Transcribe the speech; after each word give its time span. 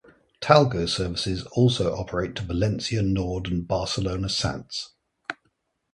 Talgo 0.41 0.89
services 0.89 1.43
also 1.51 1.95
operate 1.95 2.33
to 2.33 2.41
Valencia 2.41 3.03
Nord 3.03 3.45
and 3.45 3.67
Barcelona 3.67 4.29
Sants. 4.29 4.93